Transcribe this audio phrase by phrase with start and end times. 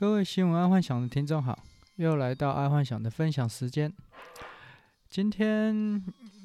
[0.00, 1.62] 各位新闻爱幻想的听众好，
[1.96, 3.92] 又来到爱幻想的分享时间。
[5.10, 6.02] 今天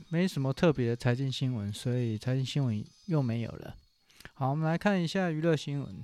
[0.10, 3.74] 没什么特别的财经新闻，所以财经新闻又没有了。
[4.34, 6.04] 好，我们来看一下娱乐新闻。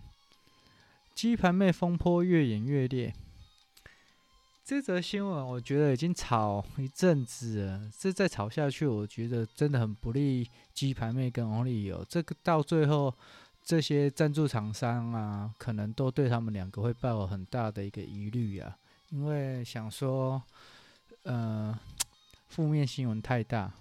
[1.13, 3.13] 鸡排妹风波越演越烈。
[4.63, 13.13] 这则新闻我觉得已经炒一阵子了，这再炒下去，我觉得真的很不利鸡排妹跟 Only 有这个到最后。
[13.63, 18.75] 这些赞助厂商啊，可能都对他们两个会抱有很大的一个疑虑啊，
[19.09, 20.41] 因为想说，
[21.23, 21.77] 呃，
[22.49, 23.71] 负面新闻太大。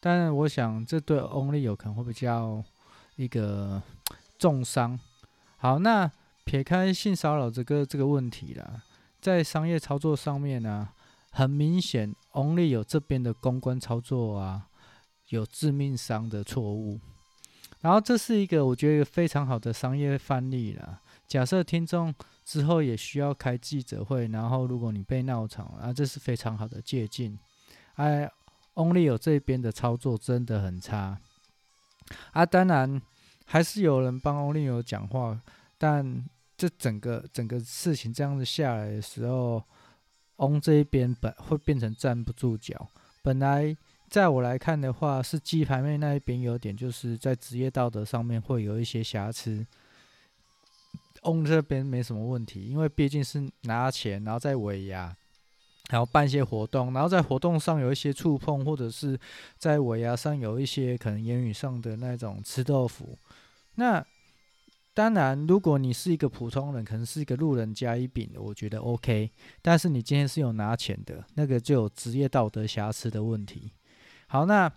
[0.00, 2.62] 但我想，这对 Only 有可能会比较
[3.16, 3.82] 一个
[4.38, 4.98] 重伤。
[5.56, 6.10] 好，那
[6.44, 8.82] 撇开性骚扰这个这个问题啦，
[9.20, 10.94] 在商业操作上面呢、啊，
[11.30, 14.68] 很明显 Only 有这边的公关操作啊，
[15.28, 17.00] 有致命伤的错误。
[17.84, 21.02] 然后这是一个我觉得非常好的商业范例了。
[21.26, 27.38] 假设听众之后也需要开记者会，然后如果你被闹场，啊，这是非常好的借鉴。
[27.96, 28.26] 哎
[28.72, 31.18] ，Only 有这边的操作真的很差。
[32.32, 33.02] 啊，当然
[33.44, 35.38] 还是有人帮 Only 有讲话，
[35.76, 36.24] 但
[36.56, 39.62] 这整个整个事情这样子下来的时候
[40.36, 42.88] ，On 这一边本会变成站不住脚。
[43.22, 43.76] 本来。
[44.14, 49.66] 在我来看的话，是鸡排妹那一边有点，就是在职业道德上面会有一些瑕疵。
[51.24, 55.16] On 这边没什么问题，因为毕竟是拿钱，然后在尾牙，
[55.90, 59.18] 然后办一些活动，然后在活动上有一些触碰，或者是
[59.58, 63.18] 在尾牙上有一些可能言语上的那种吃豆腐。
[63.74, 64.00] 那
[64.94, 69.28] 当然，如果你是一个普通人，可能是一个路人甲乙丙，我觉得 OK。
[69.60, 73.72] 但是你今天是有拿钱的，那个就有职业道德瑕疵的问题。
[74.34, 74.68] 好，那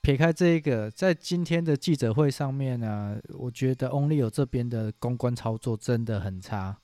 [0.00, 6.74] 撇开这一个，在今天的记者会上面呢、我觉得 Only 有这边的公关操作真的很差。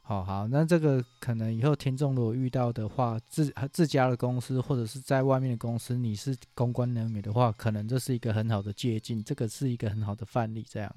[0.00, 10.66] 好好，那这个可能以后听众如果遇到的话，自自家的公司或者是在外面的公司，你是公关人员的话，可能这是一个很好的借鉴，这个是一个很好的范例。
[10.68, 10.92] 这样，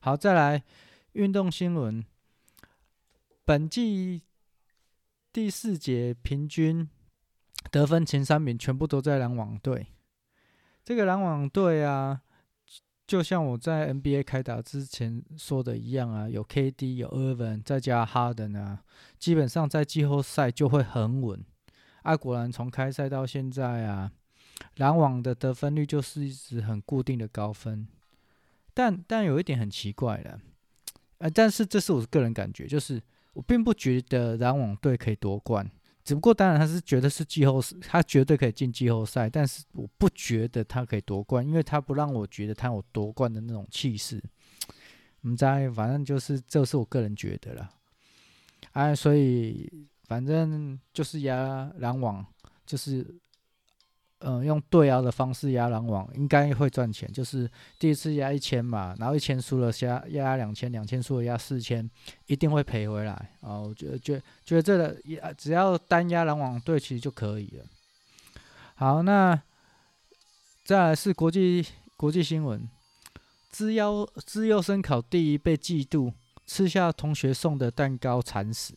[0.00, 0.62] 好，再来
[1.12, 2.04] 运动新闻，
[3.46, 4.20] 本季
[5.32, 6.90] 第四节平均。
[7.70, 9.86] 得分前三名全部都在篮网队。
[10.84, 12.20] 这个篮网队啊，
[13.06, 18.82] 就像我在 NBA 开打之前说的一样啊，有 KD，有 Irvin，再加哈登啊，
[19.18, 21.44] 基本上在季后赛就会很稳。
[22.02, 24.10] 啊，果然从开赛到现在啊，
[24.76, 27.86] 篮网的得分率就是一直很固定的高分。
[28.74, 30.40] 但但有一点很奇怪的，
[31.18, 33.00] 呃，但是这是我个人感觉，就是
[33.34, 35.70] 我并不觉得篮网队可以夺冠。
[36.04, 44.22] 只不过，当然他是觉得是季后赛，他绝对可以进季后赛，但是我不觉得他可以夺冠，因为他不让我觉得他有夺冠的那种气势。
[45.20, 47.70] 我们在反正就是，这是我个人觉得了。
[48.72, 49.70] 哎，所以
[50.04, 52.26] 反正就是呀篮网，
[52.66, 53.06] 就是。
[54.24, 61.90] 嗯，用对押的方式压篮网应该会赚钱，就是第一次压一千嘛，然后一千输了压压两千，两千输了压四千，
[62.26, 63.58] 一定会赔回来啊！
[63.58, 67.64] 我觉得觉觉得这个压只要单压篮网队其实就可以了。
[68.74, 69.40] 好，那
[70.64, 71.66] 再来是国际
[71.96, 72.68] 国际新闻，
[73.50, 76.12] 资优资优生考第一被嫉妒，
[76.46, 78.74] 吃下同学送的蛋糕惨死。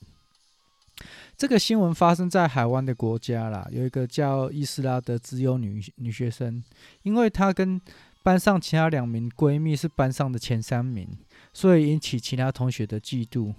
[1.37, 6.63] 这个新闻发生在海湾的国家啦，有一个叫伊斯拉的资优女女学生，
[7.03, 7.79] 因为她跟
[8.23, 11.07] 班上其他两名闺蜜是班上的前三名，
[11.53, 13.53] 所以引起其他同学的嫉妒，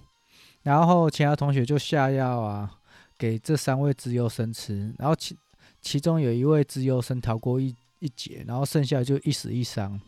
[0.63, 2.79] 然后其他同学就下药啊，
[3.17, 5.37] 给这三位资优生吃，然后其
[5.81, 10.01] 其中有一位资优生逃过一一劫，然后剩下就一死一伤。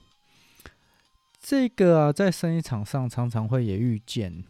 [1.40, 4.42] 这个啊，在生意场上常常会也遇见，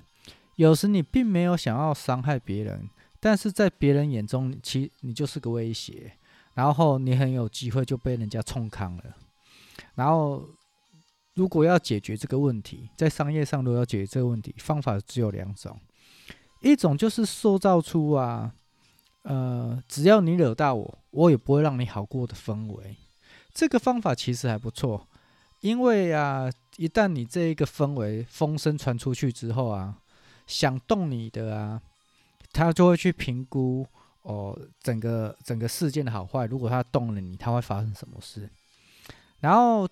[0.58, 2.88] 有时你并没有想要伤害别人。
[3.20, 6.12] 但是在别人眼中，其你就是个威胁，
[6.54, 9.02] 然后你很有机会就被人家冲康了。
[9.96, 10.48] 然后，
[11.34, 15.76] 如果要解决这个问题，在商业上如果要解决这个问题，方法只有两种，
[16.60, 18.54] 一种就是塑造出啊，
[19.22, 22.96] 呃，只要你惹到我，我也不会让你好过的氛围。
[23.52, 25.08] 这个方法其实还不错，
[25.60, 29.98] 因为啊，一旦你这一个氛围风声传出去之后啊，
[30.48, 31.80] 想动你的啊。
[32.50, 33.86] 他就会去评估
[34.22, 36.46] 哦，整个整个事件的好坏。
[36.46, 38.48] 如果他动了你，他会发生什么事？
[39.40, 39.86] 然后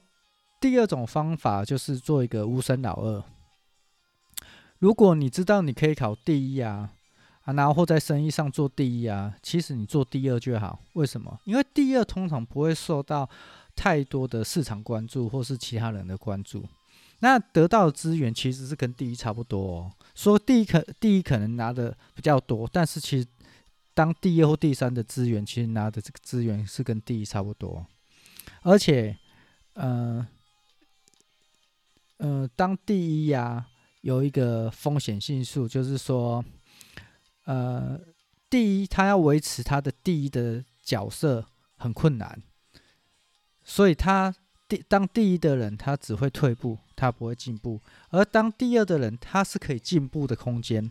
[0.59, 3.23] 第二种方法就是做一个无声老二。
[4.79, 6.91] 如果你知道你可以考第一啊，
[7.45, 10.81] 啊，然后或在生意上做第一啊，其实你做第二就好。
[10.95, 11.39] 为什么？
[11.45, 13.29] 因为第二通常不会受到
[13.77, 16.65] 太多的市场关注或是其他人的关注。
[17.21, 19.93] 那得到的资源其实是跟第一差不多哦。
[20.17, 23.29] 说第一可第一可能拿的比较多，但是其实
[23.95, 27.87] 当第二或第三的资源，其实拿的这个资源是跟第一差不多，
[28.63, 29.17] 而且，
[29.75, 30.27] 呃，
[32.17, 33.67] 呃，当第一呀、
[34.01, 36.45] 有一个风险系数，就是说，
[37.45, 38.01] 呃，
[38.49, 41.47] 第一他要维持他的第一的角色
[41.77, 42.43] 很困难，
[43.63, 44.35] 所以他。
[44.69, 47.79] 第当第一的人，他只会退步，他不会进步；
[48.11, 50.91] 而当第二的人，他是可以进步的空间。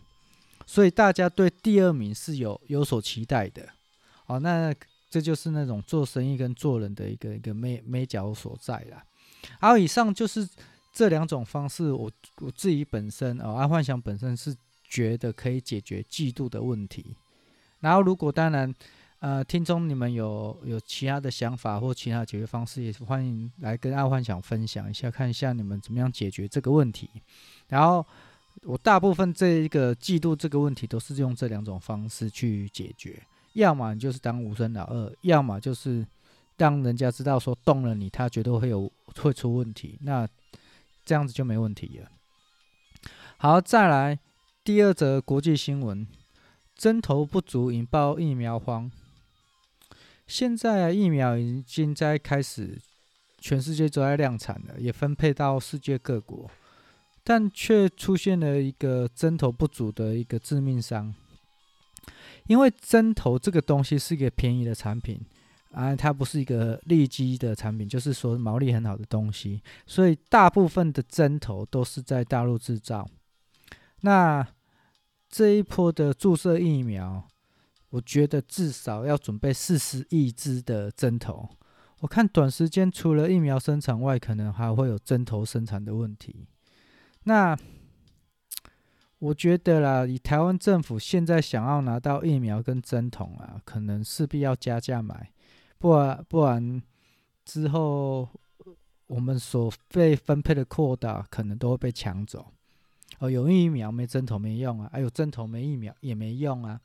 [0.66, 3.68] 所以大家对第二名是有有所期待的。
[4.26, 4.74] 哦，那
[5.10, 9.04] 这就是那种做生意跟做人的一个一个美美角所在啦。
[9.60, 10.48] 好，以上就是
[10.92, 12.12] 这两种方式我，我
[12.46, 14.56] 我自己本身哦，阿幻想本身是
[14.88, 17.14] 觉得可以解决嫉妒的问题。
[17.80, 18.74] 然后，如果当然。
[19.18, 27.08] 呃，听众，你们有有其他的想法或其他解决方式，也是欢迎来跟阿幻想分享一下，看一下你们怎么样解决这个问题。
[27.68, 28.04] 然后，
[28.62, 33.20] 我大部分这一个季度这个问题，都是用这两种方式去解决：
[33.54, 36.06] 要么你就是当无声老二，要么就是
[36.58, 40.28] 让人家知道说动了你，他绝对会有会出问题，那
[41.06, 42.10] 这样子就没问题了。
[43.38, 44.18] 好，再来
[44.62, 46.06] 第二则国际新闻：
[46.74, 48.92] 针头不足引爆疫苗荒。
[50.26, 52.76] 现在疫苗已经在开始，
[53.38, 56.50] 全世界都在量产了，也分配到世界各国，
[57.22, 61.14] 但却出现了一个针头不足的一个致命伤。
[62.48, 65.20] 因为针头这个东西是一个便宜的产品
[65.70, 73.08] 啊，它不是一个利基的产品，就是说毛利很好的东西，所以大部分的针头都是在大陆制造。
[74.00, 74.44] 那
[75.28, 77.26] 这一波的注射疫苗。
[77.90, 81.48] 我觉得至少要准备四十亿支的针头。
[82.00, 86.46] 我看短时间除了疫苗生产外，可能还会有针头生产的问题。
[87.24, 87.56] 那
[89.18, 95.32] 我觉得啦，以台湾政府现在想要拿到疫苗跟针筒啊，可能势必要加价买，
[95.78, 96.82] 不然不然
[97.46, 98.28] 之后
[99.06, 102.52] 我们所被分配的扩大可能都会被抢走。
[103.20, 106.78] 哦，有疫苗没针头没用啊，还有针头没疫苗也没用啊。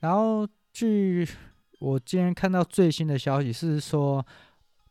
[0.00, 1.28] 然后，据
[1.78, 4.24] 我今天看到最新的消息是说，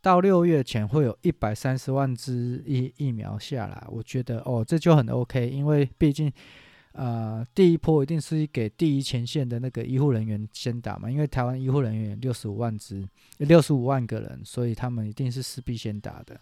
[0.01, 3.83] 到六月前会有一百三十万支疫疫苗下来。
[3.89, 6.31] 我觉得哦，这就很 OK，因为毕竟，
[6.91, 11.09] 呃，第一波一定是给第一前线的那个医护人员先打嘛。
[11.09, 13.03] 因为台湾医护人员有六十五万支，
[13.37, 16.39] 六十五万个人，所以他们一定是势必先打的。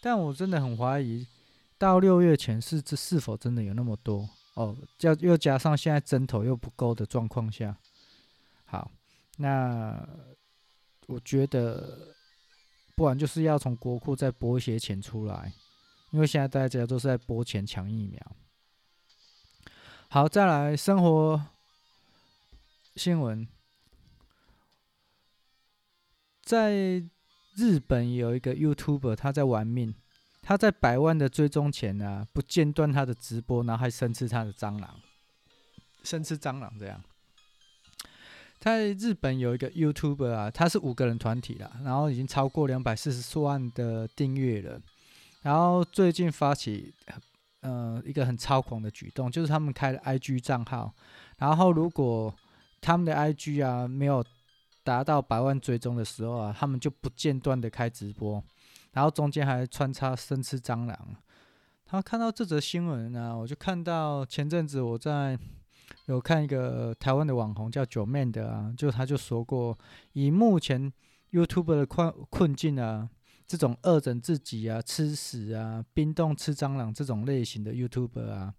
[0.00, 1.26] 但我真的很怀疑，
[1.76, 4.28] 到六月前是这是否真的有那么多？
[4.54, 7.76] 哦，加又加上现在针头又不够的状况下，
[8.64, 8.90] 好，
[9.38, 10.08] 那
[11.06, 12.14] 我觉得，
[12.94, 15.52] 不然就是要从国库再拨一些钱出来，
[16.12, 18.36] 因为现在大家都是在拨钱抢疫苗。
[20.08, 21.46] 好，再来生活
[22.94, 23.48] 新闻，
[26.42, 27.02] 在
[27.56, 29.96] 日本有一个 YouTuber 他在玩命。
[30.46, 35.00] 他在百万的追踪前呢、不间断他的直播，然后还生吃他的蟑螂，
[36.02, 37.02] 生吃蟑螂这样。
[38.60, 44.80] 在日本有一个 YouTuber 啊，他是五个人团体啦，然后已经超过两百四十万的订阅了。
[45.42, 46.94] 然后最近发起
[47.60, 50.94] 呃一个很超狂的举动，就是他们开了 IG 账号，
[51.38, 52.34] 然后如果
[52.80, 54.24] 他们的 IG 啊没有
[54.82, 58.42] 达到百万追踪的时候啊，他们就不间断的开直播。
[58.94, 61.16] 然后中间还穿插生吃蟑螂，
[61.84, 65.38] 他看到这则新闻呢，我就看到前阵子我在
[66.06, 69.76] 有看一个台湾的网红叫九妹的啊，就他就说过，
[70.12, 70.92] 以目前
[71.32, 73.10] YouTube 的困困境啊，
[73.46, 78.54] 这种恶整自己啊、吃屎啊、冰冻吃蟑螂这种类型的 YouTube 啊，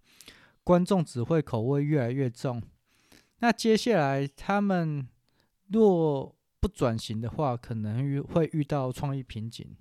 [0.62, 2.62] 观众只会口味越来越重。
[3.38, 5.06] 那接下来他们
[5.68, 9.74] 若不转型的话，可能遇会遇到创意瓶颈。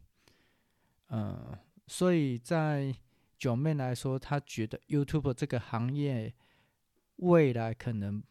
[1.17, 1.57] 嗯，
[1.88, 2.93] 所以在
[3.38, 6.34] 九妹来说，她觉得 YouTube 这个行业
[7.17, 8.22] 未来可能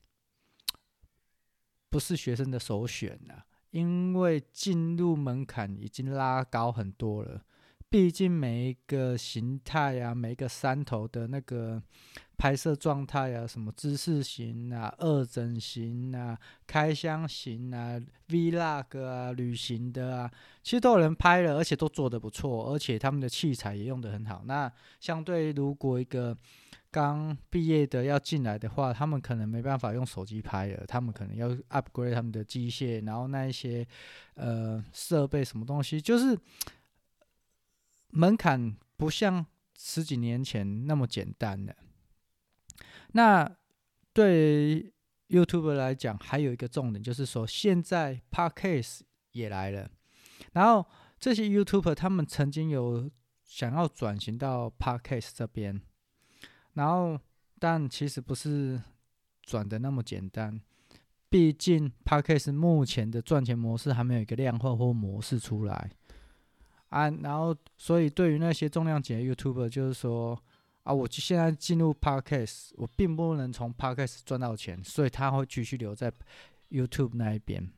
[1.89, 7.43] 不是学生的首选了，因为进入门槛已经拉高很多了。
[7.89, 11.83] 毕竟每一个形态啊，每一个山头的那个
[12.37, 20.31] 拍摄状态啊，什么知识型啊、二整型啊、开箱型啊、Vlog 啊、旅行的啊，
[20.63, 24.43] 其实都有人拍了，而且都做得不错，而且他们的器材也用得很好。
[24.47, 26.37] 那相对如果一个
[26.91, 33.87] 刚毕业的要进来的话，他们可能没办法用手机拍了，他们可能要 upgrade 他们的机械，然后那一些
[34.35, 36.39] 呃设备什么东西，就是。
[38.17, 39.45] 门槛不像
[39.77, 41.75] 十几年前那么简单了。
[43.17, 43.49] 那
[44.13, 44.93] 对
[45.29, 49.01] YouTube 来讲，还有一个重点就是说，现在 Podcast
[49.33, 49.89] 也来了，
[50.53, 50.85] 然后
[51.19, 53.11] 这些 YouTuber 他们曾经有
[53.45, 55.81] 想要转型到 Podcast 这边，
[56.75, 57.19] 然后
[57.59, 58.83] 但其实不是
[59.43, 60.61] 转的那么简单。
[61.29, 65.91] 毕竟，Podcast 目前的赚钱模式还没有一个量化或模式出来
[66.91, 67.11] 啊。
[67.11, 70.41] 然后，所以对于那些重量级的 YouTuber，就是说
[70.85, 76.13] 啊，我现在进入 Podcast，我并不能从 Podcast 赚到钱，所以他会继续留在
[76.71, 77.69] YouTube 那一边。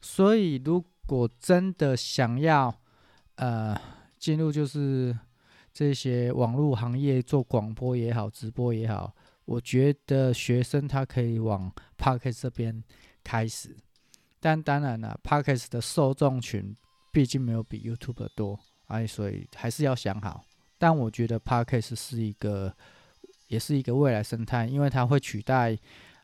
[0.00, 2.74] 所以，如果真的想要
[3.36, 3.78] 呃
[4.18, 5.16] 进入就是
[5.72, 9.14] 这些网络行业做广播也好，直播也好。
[9.44, 12.82] 我觉得学生他可以往 Podcast 这边
[13.22, 13.76] 开始，
[14.40, 16.74] 但当然了，Podcast 的受众群
[17.12, 20.42] 毕竟没有比 YouTube 多，哎，所以还是要想好。
[20.78, 22.74] 但我觉得 Podcast 是一个，
[23.48, 25.78] 也是一个未来生态，因为它会取代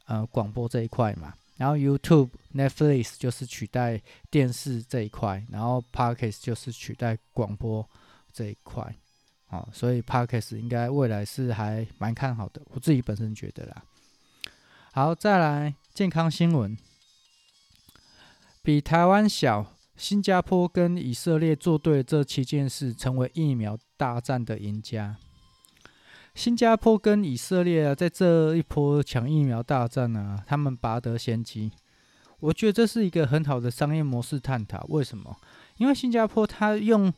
[0.07, 1.35] 呃广播这一块嘛。
[1.57, 7.87] 然后 YouTube、Netflix 就是取代电视这一块，然后 Podcast 就是取代广播
[8.33, 8.97] 这一块。
[9.47, 13.83] 好，所以 Podcast 应该未来是还蛮看好的，我自己本身觉得啦。
[14.93, 16.77] 好，再来健康新闻，
[18.63, 25.15] 比台湾小，新加坡跟以色列做对这七件事，成为疫苗大战的赢家。
[26.35, 31.71] 新加坡跟以色列啊，在这一波抢疫苗大战啊，他们拔得先机。
[32.39, 34.87] 我觉得这是一个很好的商业模式探讨。
[34.89, 35.37] 为什么？
[35.77, 37.13] 因为新加坡他用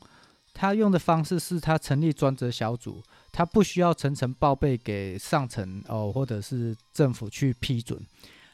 [0.53, 7.97] 他用的方式是他成立专责小组，他不需要层层报备给上层哦，或者是政府去批准，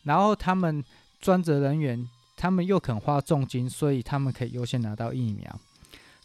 [0.03, 0.83] 然后他们
[1.19, 2.07] 专责人员
[2.38, 5.59] 他们又肯花重金，所以他们可以优先拿到疫苗。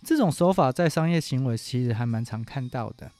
[0.05, 3.11] 这种手法在商业行为其实还蛮常看到的，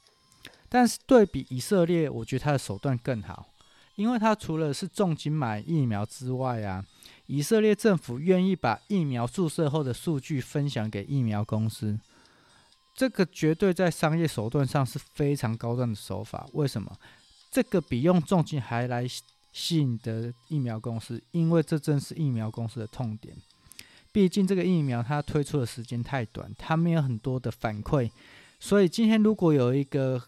[0.69, 3.47] 但是对比以色列，我觉得他的手段更好，
[3.95, 6.85] 因为他除了是重金买疫苗之外啊，
[7.25, 11.99] 以色列政府愿意把疫苗注射后的数据分享给疫苗公司。
[12.93, 16.47] 这个绝对在商业手段上是非常高端的手法。
[16.53, 16.95] 为什么？
[17.51, 19.05] 这个比用重金还来
[19.51, 23.35] 吸引的疫苗公司，因为这正是疫苗公司的痛点。
[24.15, 28.09] 毕竟这个疫苗它推出的时间太短，它没有很多的反馈。
[28.61, 30.23] 所以今天如果有一个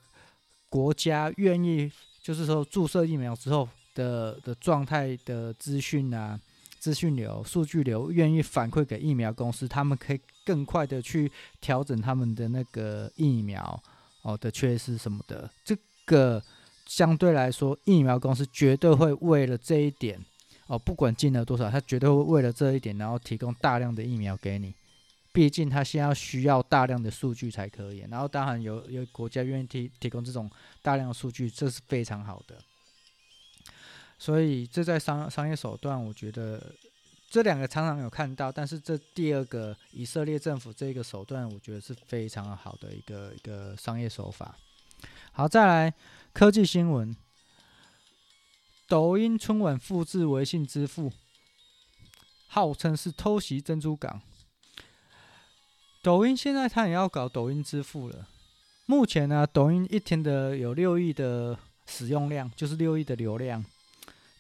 [0.68, 1.90] 国家愿意，
[2.22, 6.38] 就是说注射疫苗之后的的状态的资讯啊。
[6.80, 11.30] 资讯流、数据流愿意反馈给疫苗公司，他们可以更快的去
[11.60, 13.82] 调整他们的那个疫苗
[14.22, 15.50] 哦的缺失什么的。
[15.66, 15.76] 这
[16.06, 16.42] 个
[16.86, 20.24] 相对来说，疫苗公司绝对会为了这一点
[20.68, 24.74] 哦，不管进了多少，他绝对会为了这一点，然后提供大量的疫苗给你。
[25.34, 28.00] 毕竟他现在需要大量的数据才可以。
[28.10, 30.50] 然后当然有有国家愿意提提供这种
[30.82, 32.56] 大量的数据，这是非常好的。
[34.18, 36.74] 所以这在商商业手段，我觉得
[37.30, 44.58] 这两个常常有看到，但是这第二个以色列政府这个手段，我觉得是非常好的一个一个商业手法。
[45.34, 45.94] 好，再来
[46.34, 47.16] 科技新闻，
[48.88, 51.12] 抖音春晚复制微信支付，
[52.48, 54.22] 号称是偷袭珍珠港。
[56.02, 58.30] 抖音现在它也要搞抖音支付了。
[58.86, 63.66] 目前呢，抖音一天的有六亿的使用量，就是六亿的流量。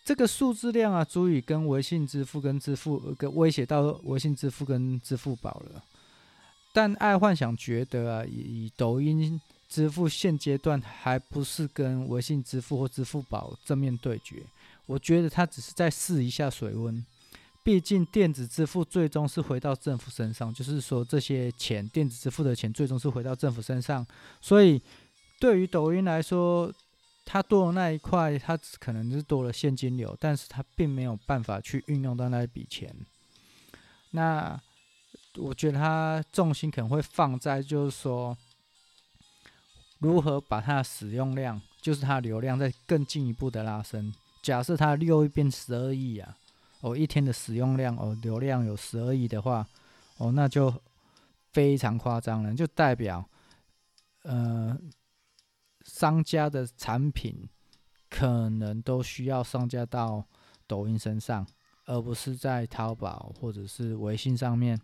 [0.05, 5.83] 这个数字量啊，足以跟微信支付跟支付跟威胁到微信支付跟支付宝了。
[6.71, 14.43] 但爱幻想觉得啊，以抖音支付现阶段还不是跟微信支付或支付宝正面对决。
[14.85, 17.05] 我觉得他只是在试一下水温。
[17.63, 24.07] 毕竟电子支付最终是回到政府身上，就是说这些钱电子支付的钱最终是回到政府身上。
[24.39, 24.81] 所以
[25.37, 26.73] 对于抖音来说，
[27.25, 32.95] 它多的那一块，它可能是多了现金流，但是它并没有办法去运用到那一笔钱。
[34.11, 34.57] 那
[35.35, 38.37] 我觉得它重心可能会放在，就是说
[39.99, 44.13] 如何把它的使用量，就是它流量再更进一步的拉升。
[44.41, 46.37] 假设它六亿变十二亿啊，
[46.81, 49.67] 哦，一天的使用量哦，流量有十二亿的话，
[50.17, 50.73] 哦，那就
[51.51, 53.27] 非常夸张了，就代表，
[54.23, 54.77] 呃。
[55.85, 57.47] 商家的产品
[58.09, 60.21] 可能都需要上架到
[60.67, 61.47] 抖音身上，
[61.85, 64.77] 而不是在淘宝或者是微信上面，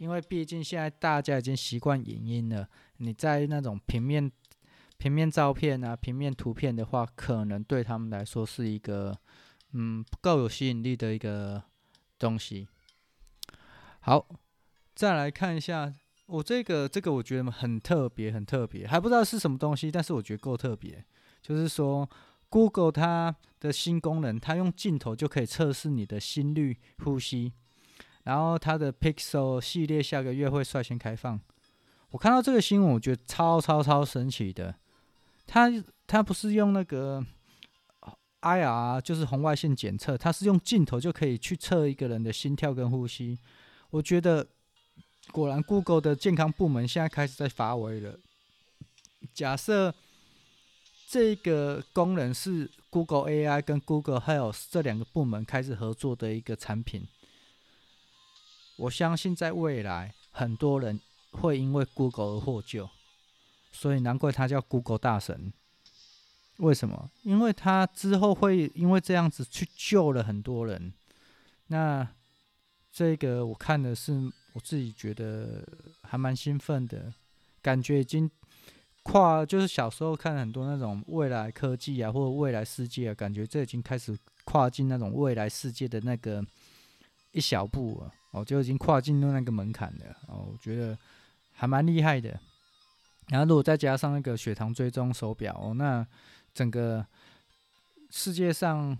[0.00, 2.66] 因为毕竟现在大家已经习惯影音了。
[2.96, 4.32] 你在那种平面、
[4.96, 9.14] 平面照片啊、平面图片的话，可能对他们来说是一个
[9.72, 11.62] 嗯不够有吸引力的一个
[12.18, 12.66] 东西。
[14.00, 14.26] 好，
[14.94, 15.92] 再来看一下。
[16.24, 21.04] 我这个这个我觉得很特别，很特别，还不知道是什么东西，但是我觉得够特别。
[21.42, 22.08] 就是说
[22.48, 27.52] Google 它的新功能，它用镜头就可以测试你的心率、呼吸。
[28.24, 31.40] 然后它的 Pixel 系列下个月会率先开放。
[32.10, 34.74] 我看到这个新闻，我觉得超超超神奇的。
[35.46, 35.70] 它
[36.06, 37.24] 它不是用那个
[38.42, 43.38] IR，就是红外线检测，它是用镜头就可以去测一个人的心跳跟呼吸。
[43.90, 44.46] 我觉得
[45.30, 48.18] 果然 Google 的健康部门现在开始在发威了。
[49.32, 49.94] 假设
[51.08, 57.06] 这个功能是 Google AI 跟 Google Health 这两个部门开始合作的一个产品。
[58.80, 60.98] 我相信在未来，很多人
[61.32, 62.88] 会因为 Google 而获救，
[63.70, 65.52] 所以难怪他叫 Google 大神。
[66.56, 67.10] 为什么？
[67.22, 70.92] 因为他之后会因为这样子去救了很多人。
[71.66, 72.08] 那
[72.90, 74.12] 这个我看的是
[74.54, 75.62] 我自己觉得
[76.02, 77.12] 还蛮兴奋的，
[77.60, 78.30] 感觉已经
[79.02, 86.42] 跨，就是小时候看很多那种未来科技啊，或者未来世界啊，感觉这已经开始跨进那种未来世界的那个
[87.32, 88.14] 一小步了。
[88.32, 90.96] 哦，就已经跨进入那个门槛了哦，我觉得
[91.52, 92.38] 还蛮厉害的。
[93.28, 96.06] 然后如果再加上那个血糖追踪手表哦，那
[96.54, 97.04] 整个
[98.10, 98.96] 世界上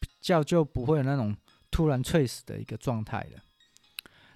[0.00, 1.36] 比较就不会有那种
[1.70, 3.42] 突然猝死的一个状态了。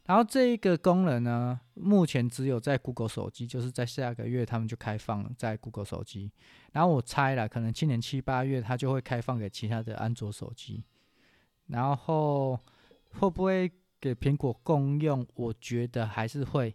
[0.07, 6.33] 然后这一个功能呢，目前只有在 Google 手机，就是在下个月他们就开放了在 Google 手机。
[6.73, 10.83] 然后我猜了，可能今年七八月它就会开放给其他的安卓手机。
[11.69, 12.59] 然后
[13.13, 13.71] 会不会？
[14.03, 16.75] 给苹果共用，我觉得还是会，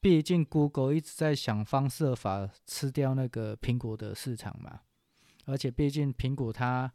[0.00, 4.80] 毕竟 Google 一直在想方设法吃掉那个苹果的市场嘛。
[5.44, 6.92] 而且毕竟苹果它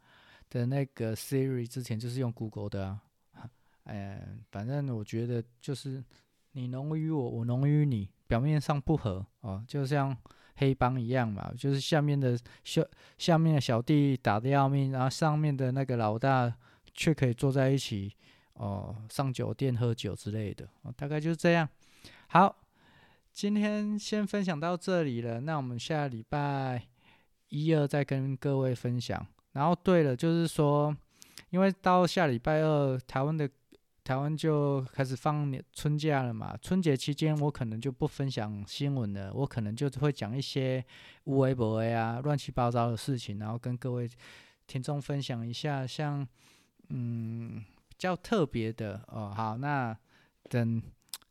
[0.50, 2.88] 的那个 Siri 之前就是用 Google 的
[3.32, 3.48] 啊，
[3.84, 6.04] 哎，反正我觉得就是
[6.52, 10.14] 你侬于我，我侬于你，表面上不合哦，就像
[10.56, 12.84] 黑帮一样嘛，就是下面的小
[13.16, 16.54] 下面的小弟打得要命，然后上面的那个老大
[16.92, 18.14] 却可以坐在一起。
[18.60, 21.66] 哦，上酒店喝酒之类的，大概就是这样。
[22.26, 22.54] 好，
[23.32, 25.40] 今天先分享到这里了。
[25.40, 26.86] 那我们下礼拜
[27.48, 29.26] 一二再跟各位分享。
[29.52, 30.94] 然后，对了，就是说，
[31.48, 33.48] 因为到下礼拜二，台湾的
[34.04, 36.54] 台湾就开始放春假了嘛。
[36.60, 40.84] 春节期间，我可能就不分享新闻了，我可能就会讲一些
[41.24, 44.06] 无微博啊、乱七八糟的事情，然后跟各位
[44.66, 46.28] 听众分享一下，像
[46.90, 47.64] 嗯。
[48.00, 49.96] 较特别的哦，好，那
[50.48, 50.82] 等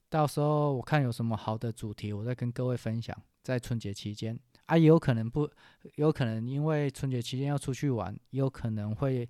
[0.10, 3.16] 到时候我看有什么好的主题，我再跟各位分享。
[3.42, 5.50] 在春节期间啊，也有可能不，
[5.96, 9.28] 有可能因为春节期间要出去玩，也有可能会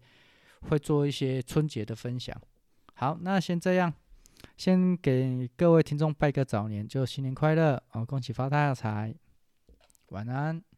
[0.67, 2.35] 会做一些春节的分享。
[2.95, 3.93] 好，那先这样，
[4.57, 9.15] 先给各位听众拜个早年，就新年快乐哦，恭喜发大财，
[10.09, 10.68] 晚安。